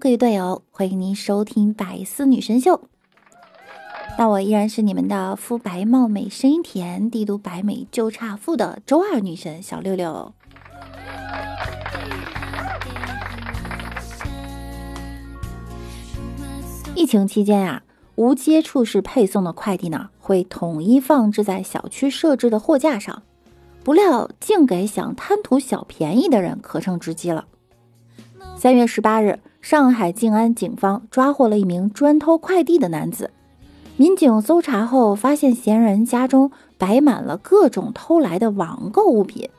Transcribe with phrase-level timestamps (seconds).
[0.00, 2.80] 各位队友，欢迎您收听百思女神秀。
[4.16, 10.32] 那我依然是你们的肤白貌美、声音甜、帝都白美就差富的周二女神小六六。
[16.94, 17.82] 疫情期间呀，
[18.14, 23.22] 无接触式配送的快递呢，会统一放置在小区设置的货架上，
[23.84, 27.44] 不料竟给想贪图小便宜的人可乘之机了。
[28.56, 33.30] 三月十八日，上海静安警方抓获了一名专偷快递的男子。
[33.96, 39.50] 民警搜查后，发现嫌疑人家中摆满了各种偷来的网购物品，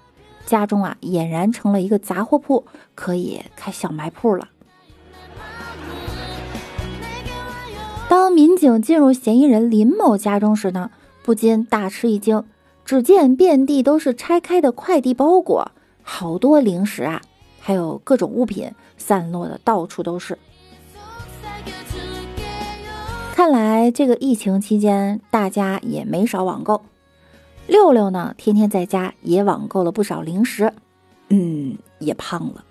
[0.45, 4.47] 家中啊俨然成了一个杂货铺，可以开小卖铺了。
[8.09, 10.89] 当民警进入嫌疑人林某家中时呢，
[11.23, 12.43] 不禁大吃一惊，
[12.83, 17.21] 只见遍地都是拆开的快递包裹，好多零食啊！
[17.61, 20.37] 还有各种物品散落的到处都是。
[23.33, 26.81] 看来这个疫情期间大家也没少网购。
[27.67, 30.73] 六六呢，天天在家也网购了不少零食，
[31.29, 32.65] 嗯，也胖了。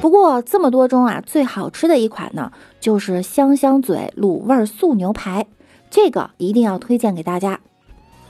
[0.00, 5.46] 不过这么多中啊，最好吃的一款呢，就是香香嘴卤味素牛排，
[5.90, 7.60] 这个一定要推荐给大家，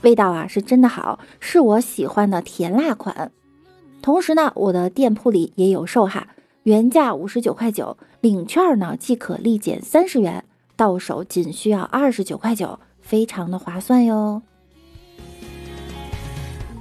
[0.01, 3.31] 味道啊是真的好，是我喜欢的甜辣款。
[4.07, 6.29] 同时呢，我的店铺里也有售哈，
[6.63, 10.45] 原价五十九块九，领券呢即可立减三十元，
[10.77, 14.41] 到手仅需要二十九块九，非常的划算哟。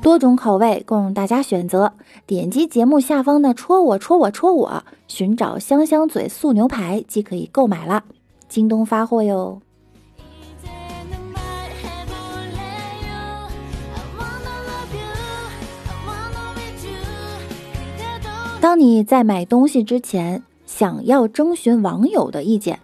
[0.01, 1.95] 多种口味供大家选择，
[2.27, 8.05] 点击节目下方的戳我戳我戳我，寻找香香嘴素牛排即可以购买了，
[8.49, 9.61] 京东发货哟。
[18.67, 22.81] 当你在买东西之前，想要征询网友的意见，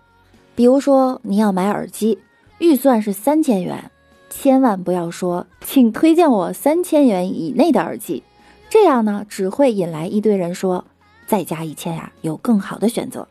[0.54, 2.20] 比如说你要买耳机，
[2.58, 3.90] 预算是三千元，
[4.30, 8.22] 千万不要说“请推荐我三千元以内的耳机”，
[8.70, 10.84] 这样呢只会引来一堆人说
[11.26, 13.26] “再加一千呀，有更好的选择”，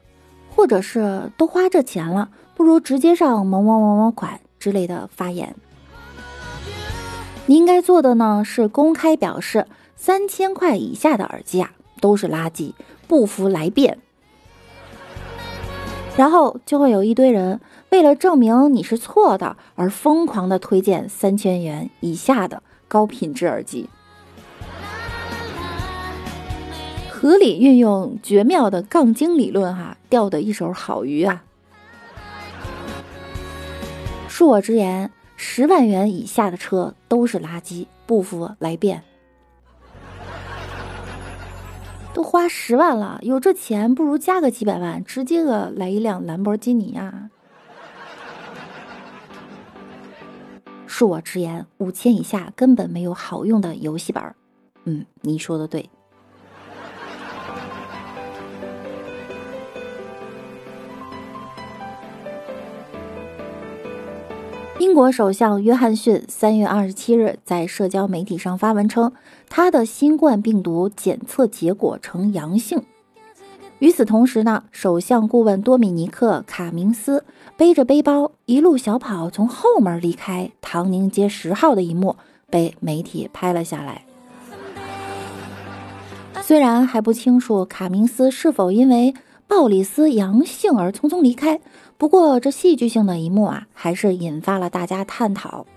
[0.53, 5.55] 或者是“都花这钱了，不如直接上某某某某款”之类的发言。
[7.45, 11.71] 你应该做的呢是公开表示，三千块以下的耳机啊。
[12.01, 12.73] 都是垃圾，
[13.07, 13.99] 不服来辩。
[16.17, 23.89] 然后就会有一堆人为了证明你是错的而疯狂的推荐三千元以下的高品质耳机，
[27.09, 31.43] 合理运用绝妙的杠精理论，哈，钓的一手好鱼啊！
[34.29, 39.03] 恕我直言，十万元以下的车都是垃圾，不服来辩。
[42.21, 47.31] 都花十万了，有这钱不如加个几百万，直接个来一辆兰博基尼呀！
[50.87, 54.35] 恕我直言，五千以下根本没有好用的游戏本儿。
[54.83, 55.89] 嗯，你说的对。
[64.81, 69.13] 英国首相约翰逊三月二十七日在社交媒体上发文称，
[69.47, 72.81] 他的新冠病毒检测结果呈阳性。
[73.77, 77.23] 与此同时呢，首相顾问多米尼克·卡明斯
[77.55, 82.15] 背着背包一路小跑从后门离开唐宁街十号的一幕
[82.49, 84.03] 被媒体拍了下来。
[86.41, 89.13] 虽然还不清楚卡明斯是否因为
[89.47, 91.61] 鲍里斯阳性而匆匆离开。
[92.01, 95.67] 不过，这戏剧性的一幕啊，还是引发了大家探讨。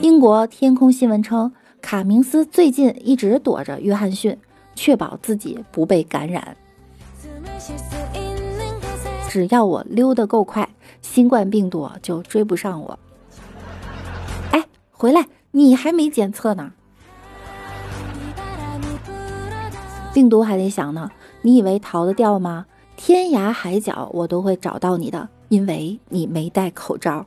[0.00, 1.52] 英国天空新闻称，
[1.82, 4.38] 卡明斯最近一直躲着约翰逊，
[4.74, 6.56] 确保自己不被感染。
[9.28, 10.66] 只要我溜得够快，
[11.02, 12.98] 新冠病毒就追不上我。
[14.52, 16.72] 哎，回来，你还没检测呢。
[20.14, 21.10] 病毒还得想呢，
[21.42, 22.64] 你以为逃得掉吗？
[23.04, 27.26] 天涯海角，我都会找到你的，因为你没戴口罩。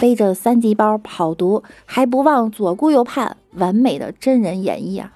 [0.00, 5.12] 背着三级包跑毒，还不忘左顾右盼，完美的真人演绎啊！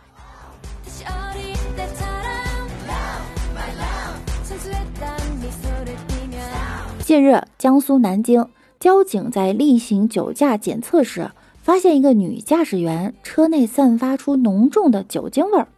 [7.03, 8.47] 近日，江苏南京
[8.79, 11.31] 交警在例行酒驾检测时，
[11.63, 15.69] 发现一个女驾驶员车内散发出浓重的酒精味儿。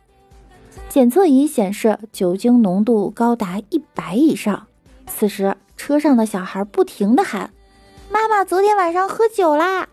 [0.88, 4.66] 检测仪显示酒精浓度高达一百以上。
[5.06, 7.50] 此时，车上的小孩不停的喊
[8.10, 9.88] ：“妈妈昨天晚上喝酒啦！”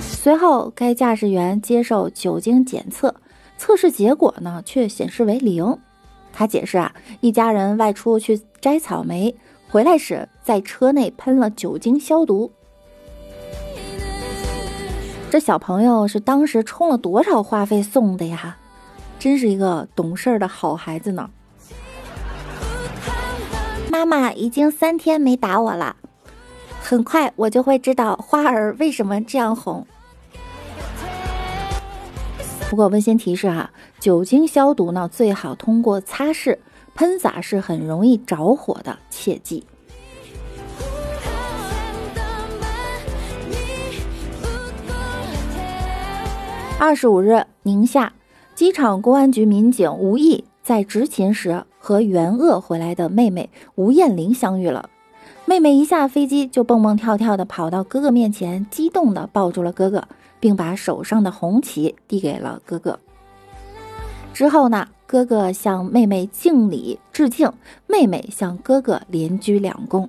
[0.00, 3.14] 随后，该驾驶员接受酒精检测，
[3.58, 5.78] 测试结果呢却显示为零。
[6.32, 9.36] 他解释啊，一家人外出去摘草莓，
[9.70, 12.50] 回来时在车内喷了酒精消毒。
[15.34, 18.56] 这小朋友是当时充了多少话费送的呀？
[19.18, 21.28] 真是一个懂事的好孩子呢。
[23.90, 25.96] 妈妈已经三天没打我了，
[26.80, 29.84] 很快我就会知道花儿为什么这样红。
[32.70, 36.56] 不过温馨提示哈，酒精消毒呢最好通过擦拭，
[36.94, 39.64] 喷洒是很容易着火的，切记。
[46.76, 48.12] 二十五日，宁夏
[48.54, 54.90] 机场公安局民警吴毅在执勤时和援鄂回来的妹妹吴艳玲相遇了。
[55.46, 60.06] 妹妹一下飞机就蹦蹦跳跳的跑到哥哥面前，激动的抱住了哥哥，
[60.40, 62.98] 并把手上的红旗递给了哥哥。
[64.32, 67.52] 之后呢，哥哥向妹妹敬礼致敬，
[67.86, 70.08] 妹妹向哥哥连鞠两躬。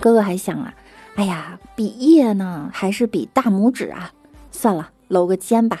[0.00, 0.74] 哥哥还想啊，
[1.14, 4.12] 哎呀，比耶呢，还是比大拇指啊？
[4.62, 5.80] 算了，搂个肩吧。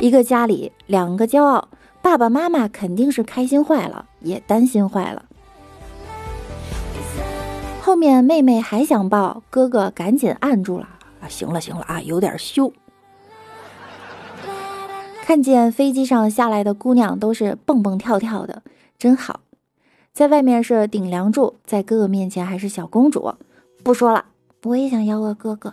[0.00, 1.68] 一个家里两个骄傲，
[2.02, 5.24] 爸爸妈妈肯定是开心坏了，也担心坏了。
[7.80, 10.86] 后面妹妹还想抱，哥哥赶紧按住了。
[11.22, 12.70] 啊，行了行了啊，有点羞。
[15.24, 18.62] 看见飞机上下来的姑娘都是蹦蹦跳跳的，
[18.98, 19.40] 真好。
[20.12, 23.32] 在外面是顶梁柱，在哥哥面前还是小公主。
[23.82, 24.26] 不说了，
[24.64, 25.72] 我也想要个哥哥。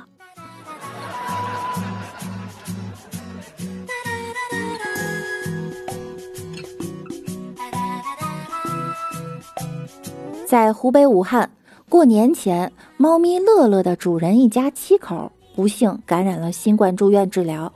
[10.48, 11.50] 在湖北武汉
[11.90, 17.74] 过年前，猫咪乐乐的主人一家七口不幸感染了新冠，住院治疗。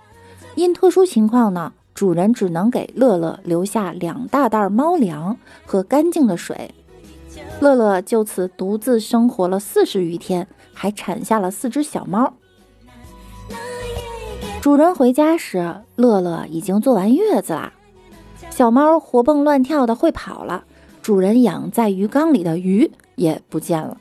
[0.56, 6.74] 因特殊情况呢，主人只能给乐乐留下两大袋猫粮和干净的水。
[7.60, 12.32] 乐乐就此独自生活了四十余天，还产下了四只小猫。
[14.62, 17.74] 主人回家时，乐乐已经坐完月子了，
[18.50, 20.64] 小猫活蹦乱跳的会跑了。
[21.12, 23.98] 主人养在鱼缸里的鱼也不见了。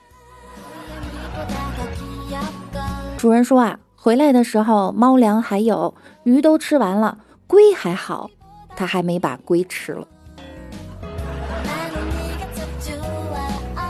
[3.19, 5.93] 主人说啊，回来的时候猫粮还有，
[6.23, 7.19] 鱼都吃完了，
[7.49, 8.31] 龟还好，
[8.77, 10.07] 他还没把龟吃了。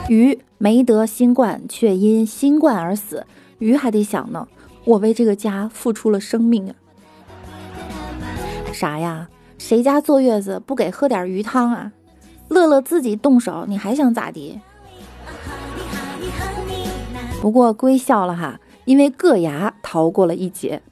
[0.08, 3.26] 鱼没得新冠，却因新冠而死，
[3.58, 4.48] 鱼还得想呢，
[4.86, 6.72] 我为这个家付出了生命啊！
[8.72, 9.28] 啥呀？
[9.58, 11.92] 谁家坐月子不给喝点鱼汤啊？
[12.50, 14.60] 乐乐自己动手，你还想咋地？
[17.40, 20.82] 不过龟笑了哈，因为硌牙逃过了一劫。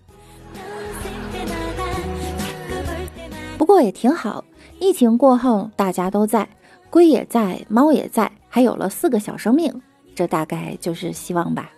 [3.58, 4.44] 不过也挺好，
[4.78, 6.48] 疫情过后大家都在，
[6.88, 9.82] 龟也在，猫也在，还有了四个小生命，
[10.14, 11.70] 这大概就是希望吧。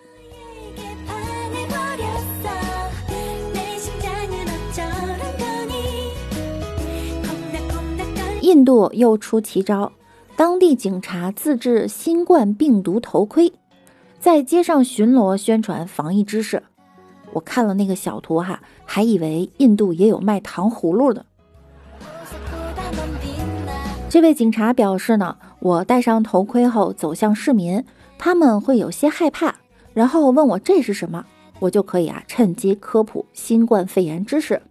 [8.41, 9.91] 印度又出奇招，
[10.35, 13.53] 当地警察自制新冠病毒头盔，
[14.19, 16.61] 在街上巡逻宣传防疫知识。
[17.33, 21.25] 我看了那个小图哈，还以为印度也有卖糖葫芦的。
[24.09, 27.85] 这位警察表示呢，我戴上头盔后走向市民，
[28.17, 29.55] 他们会有些害怕，
[29.93, 31.23] 然后问我这是什么，
[31.59, 34.61] 我就可以啊趁机科普新冠肺炎知识。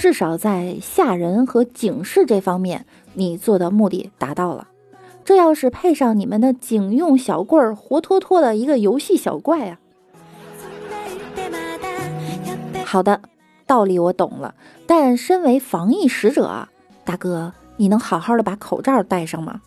[0.00, 4.66] 至少在吓人和警示这方面，你做的目的达到了。
[5.26, 9.78] 这要是配上你们的警用小棍儿，活脱脱的一个游戏小怪啊！
[12.86, 13.20] 好的，
[13.66, 14.54] 道理我懂了，
[14.86, 16.66] 但身为防疫使者，
[17.04, 19.60] 大哥，你能好好的把口罩戴上吗？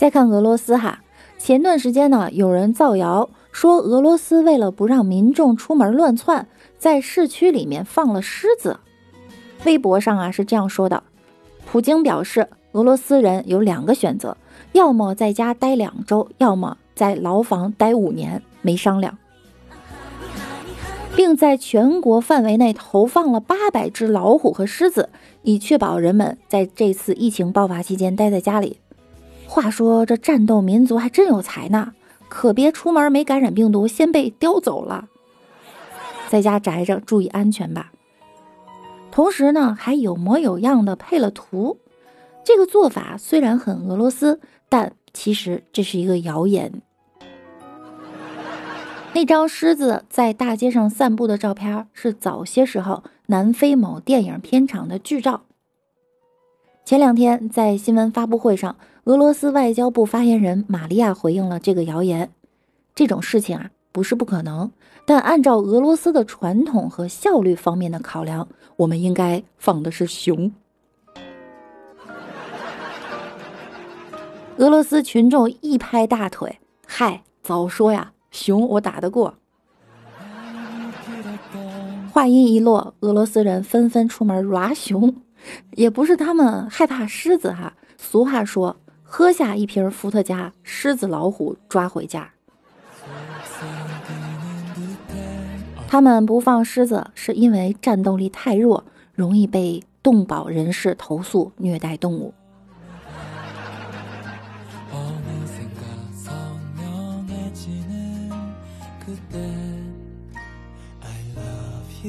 [0.00, 1.02] 再看俄罗斯哈，
[1.36, 8.80] 前段时间呢，有人造谣说俄罗斯为了不让民众出门乱窜，在市区里面放了狮子。
[9.66, 11.02] 微博上啊是这样说的：
[11.66, 14.38] 普京表示，俄罗斯人有两个选择，
[14.72, 19.18] 要么在家待两周，要么在牢房待五年，没商量，
[21.14, 25.10] 并在全国范围内投放了八百只老虎和狮子，
[25.42, 28.78] 以确保人们在这次疫情爆发期间待在家里。
[29.50, 31.92] 话说这战斗民族还真有才呢，
[32.28, 35.08] 可别出门没感染病毒，先被叼走了。
[36.28, 37.90] 在家宅着，注意安全吧。
[39.10, 41.78] 同时呢还有模有样的配了图。
[42.44, 46.80] 这个做法虽然很俄罗斯，但其实这是一个谣言。
[49.12, 55.42] 那张狮子在大街上散步的照片是早些时候南非某电影片场的剧照。
[56.90, 62.28] 前两天在新闻发布会上，俄罗斯外交部发言人玛利亚回应了这个谣言。
[62.96, 64.68] 这种事情啊不是不可能，
[65.04, 70.50] 但按照俄罗斯的传统和效率方面的考量，我们应该放的是熊。
[74.58, 79.34] 俄罗斯群众一拍大腿：“嗨，早说呀！”熊我打得过。
[82.12, 85.14] 话音一落，俄罗斯人纷纷出门抓熊，
[85.72, 87.72] 也不是他们害怕狮子哈。
[87.96, 92.30] 俗话说：“喝下一瓶伏特加，狮子老虎抓回家。”
[95.86, 102.32] 他们不放狮子，是因为战斗力太弱，容易被动保人士投诉虐待动物。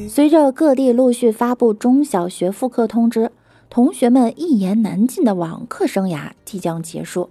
[0.09, 3.31] 随着各地陆续发布中小学复课通知，
[3.69, 7.29] 同学们一言难尽的网课生涯即将结束。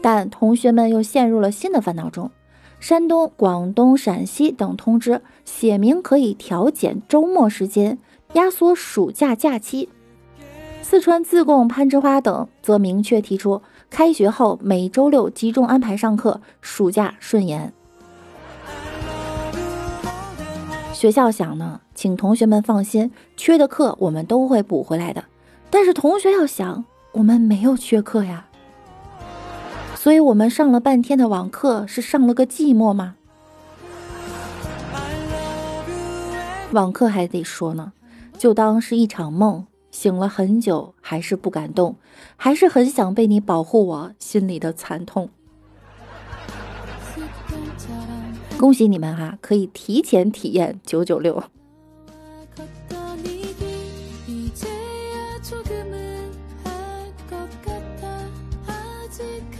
[0.00, 2.30] 但同学们又陷入了新的烦恼中。
[2.80, 7.98] 山东、广东、陕西等通知写明可以调减周末时间，
[8.32, 9.88] 压缩暑假假期。
[10.82, 17.72] 四川自贡、攀枝花等则明确提出，开学后每周六集中安排上课，暑假顺延。
[21.02, 25.24] 学校想呢，请同学们放心，缺的课我们都会补回来的。
[25.68, 28.46] 但是同学要想，我们没有缺课呀，
[29.96, 33.16] 所以我们上了半天的网课，是上了个寂寞吗？
[36.70, 37.92] 网课还得说呢，
[38.38, 41.96] 就当是一场梦，醒了很久还是不敢动，
[42.36, 45.30] 还是很想被你保护我心里的惨痛。
[48.62, 51.42] 恭喜你们哈，可以提前体验九九六。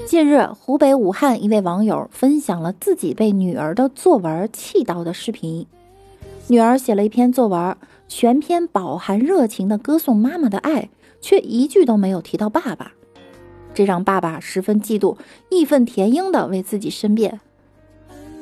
[0.07, 5.67] 近日，湖北武汉一位网友分享了自己被女儿的作文气到的视频。
[6.47, 10.89] 女儿写了一篇作文，全篇饱含热情的歌颂妈妈的爱，
[11.21, 12.93] 却一句都没有提到爸爸，
[13.75, 15.17] 这让爸爸十分嫉妒，
[15.51, 17.41] 义愤填膺的为自己申辩。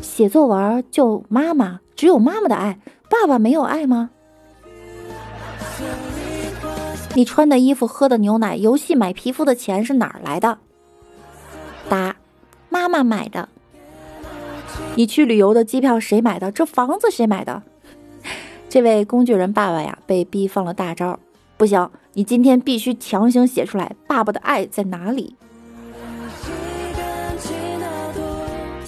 [0.02, 2.78] 写作文就妈妈，只有妈妈的爱，
[3.08, 4.10] 爸爸没有爱吗？
[7.14, 10.58] 你穿的衣服、喝的牛奶、游戏买皮肤的钱是哪儿来的？
[11.88, 12.16] 答：
[12.68, 13.48] 妈妈买的。
[14.94, 16.52] 你去旅游的机票谁买的？
[16.52, 17.62] 这房子谁买的？
[18.68, 21.18] 这位工具人爸爸呀，被逼放了大招。
[21.56, 25.34] 不行，你今天必须强行写出来，爸爸的爱在哪里？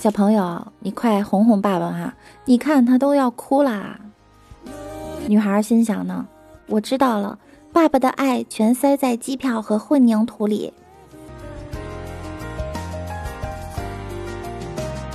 [0.02, 2.12] 小朋友，你快哄哄爸爸哈！
[2.44, 4.00] 你看他都要哭啦。
[5.28, 6.26] 女孩心想呢，
[6.66, 7.38] 我知道了，
[7.72, 10.72] 爸爸的爱全塞在机票和混凝土里。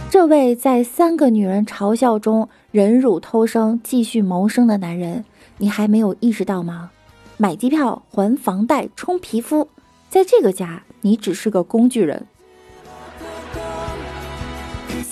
[0.09, 5.25] 这位在三个女人嘲笑中忍辱偷生、继续谋生的男人，
[5.57, 6.91] 你还没有意识到吗？
[7.35, 9.67] 买机票、还房贷、充皮肤，
[10.09, 12.25] 在这个家，你只是个工具人。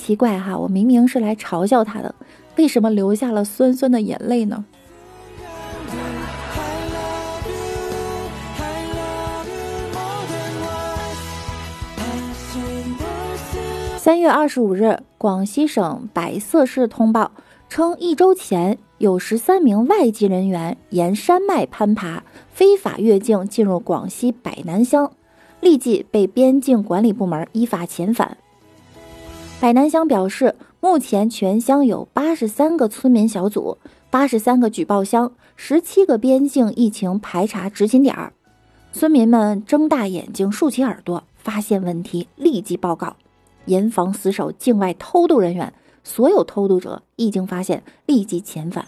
[0.06, 2.14] 奇怪哈，我明明是来嘲笑他的，
[2.58, 4.64] 为什么流下了酸酸的眼泪呢？
[13.98, 17.32] 三月二十五日，广西省百色市通报
[17.68, 22.22] 称，一周前有十三名外籍人员沿山脉攀爬，
[22.52, 25.12] 非法越境进入广西百南乡，
[25.62, 28.38] 立即被边境管理部门依法遣返。
[29.58, 33.78] 海南乡表示，目前全乡有八十三个村民小组、
[34.12, 38.32] 八十三个举报箱、十七个边境疫情排查执勤点儿。
[38.94, 43.16] 村民们睁大眼睛、竖起耳朵，发现问题立即报告，
[43.66, 45.74] 严防死守境外偷渡人员。
[46.04, 48.86] 所有偷渡者一经发现，立即遣返。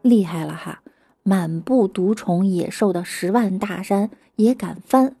[0.00, 0.80] 厉害了哈！
[1.22, 5.16] 满布毒虫野兽的十万大山也敢翻，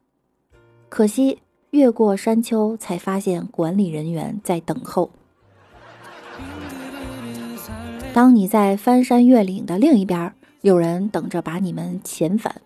[0.88, 1.40] 可惜。
[1.70, 5.10] 越过山丘，才发现管理人员在等候。
[8.14, 10.32] 当你在翻山越岭的另一边，
[10.62, 12.60] 有人等着把你们遣返。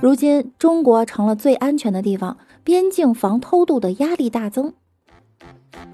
[0.00, 4.72] 如今，中国成了最安全的地方，边境防偷渡的压力大增。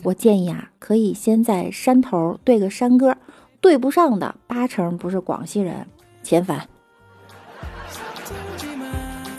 [0.04, 3.16] 我建议啊，可以先在山头对个山歌，
[3.61, 5.87] 对不上的八成不是广西人，
[6.25, 6.68] 遣返。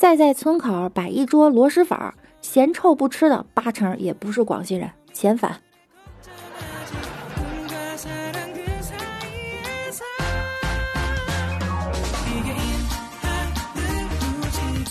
[0.03, 1.97] 再在村口摆一桌螺蛳粉，
[2.41, 5.55] 嫌臭不吃的八成也不是广西人，遣返。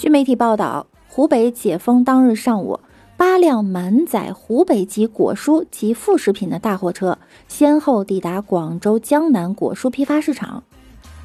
[0.00, 2.80] 据媒体报道，湖北解封当日上午，
[3.18, 10.64] 八辆满载湖北籍果蔬及副食品的大货车先后抵达广州江南果蔬批发市场。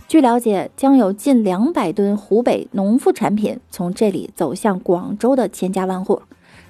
[0.08, 6.22] 据了解，将有近两百吨湖北农副产品从这里走向广州的千家万户。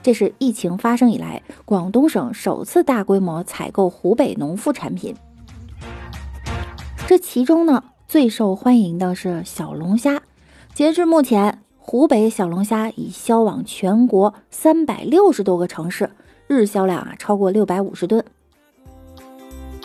[0.02, 5.14] 这是疫情发生以来，广东省首次大规模采购湖北农副产品。
[7.06, 10.24] 这其中呢，最受欢迎的是小龙虾。
[10.74, 16.10] 截至目前，湖北小龙虾已销往全国三百六十多个城市，
[16.48, 18.26] 日销量啊超过六百五十吨。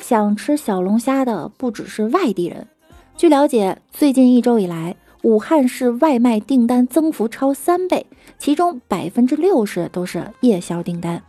[0.01, 2.67] 想吃小龙虾的不只是外地人。
[3.17, 11.23] 据了解，最近一周以来，武汉市外卖订单增幅超三倍，其中百分之六十都是夜宵订单。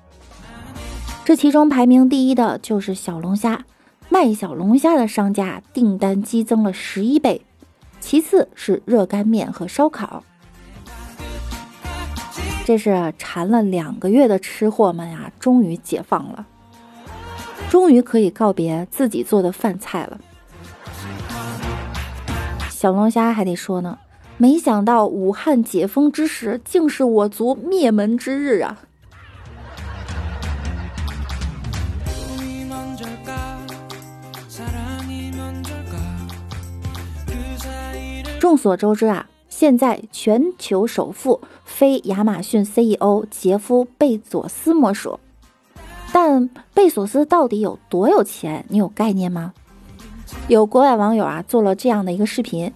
[1.24, 3.64] 这其中排名第一的就是小龙虾，
[4.10, 7.46] 卖小龙虾的商家订单激增了十一倍，
[8.00, 10.24] 其次是热干面和烧烤。
[12.66, 16.48] 这是馋了两个月的吃货们呀，终于解放了，
[17.70, 20.20] 终于可以告别自己做的饭菜了。
[22.84, 23.98] 小龙虾还得说呢，
[24.36, 28.78] 没想到武汉解封之时，竟是我族灭门之日啊！
[38.38, 39.30] 众所周知啊。
[39.48, 45.18] 现在全球首富非亚马逊 CEO 杰夫·贝佐斯莫属，
[46.12, 48.66] 但贝索斯到底有多有钱？
[48.68, 49.54] 你有概念吗？
[50.48, 52.74] 有国外网友啊做了这样的一个视频：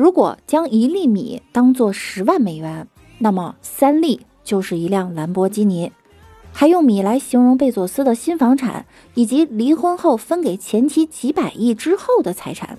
[0.00, 5.92] 如果将一粒米当做十万美元，那么三粒就是一辆兰博基尼。
[6.52, 12.78] 还用米来形容贝佐斯的新房产，以及离婚后分给前妻几百亿之后的财产。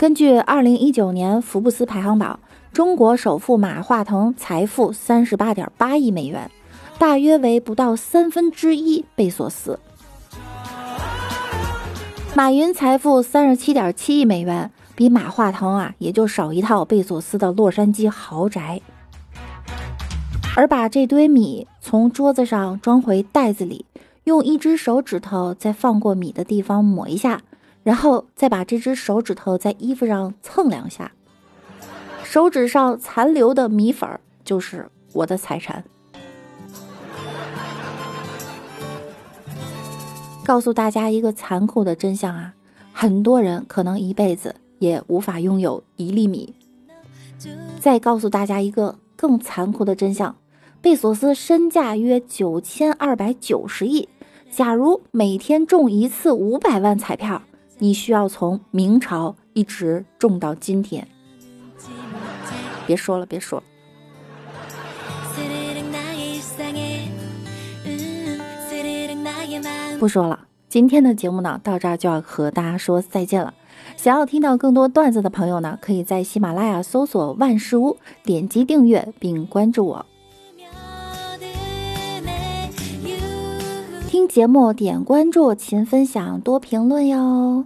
[0.00, 2.38] 根据二零一九年福布斯排行榜，
[2.72, 6.48] 中国首富马化腾财富三十八点八亿美元，
[6.96, 9.80] 大约为不到三分之一贝索斯。
[12.36, 18.80] 马云财富三十七点七亿美元，比马化腾啊也就少一套贝索斯的洛杉矶豪宅。
[20.56, 23.86] 而把这堆米从桌子上装回袋子里，
[24.24, 27.40] 用一只手指头在放过米的地方抹一下。
[27.84, 31.12] 然后再把这只手指头在衣服上蹭两下，
[32.24, 35.84] 手指上残留的米粉儿就是我的财产。
[40.44, 42.54] 告诉大家一个残酷的真相啊，
[42.92, 46.54] 很多人可能一辈子也无法拥有一粒米。
[47.80, 50.36] 再告诉大家一个更残酷的真相，
[50.82, 54.06] 贝索斯身价约九千二百九十亿，
[54.50, 57.42] 假如每天中一次五百万彩票。
[57.78, 61.06] 你需要从明朝一直中到今天。
[62.86, 63.64] 别说了，别说了，
[70.04, 70.38] 不说了。
[70.68, 73.54] 今天的节目呢，到这儿就要和大家说再见了。
[73.96, 80.04] 想要听到更多段子的朋友呢，可以在喜马拉雅搜索“万事屋”，点击订阅并关注我。
[84.06, 87.64] 听节目点关注，勤分享，多评论哟。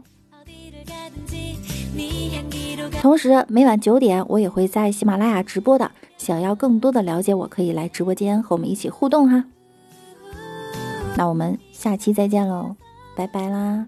[3.01, 5.91] 同时每晚九点，我也会在喜马拉雅直播的。
[6.17, 9.43] 想要更多的了解，我可以来直播间和我们一起互动哈。
[11.17, 12.75] 那我们下期再见喽，
[13.15, 13.87] 拜拜啦。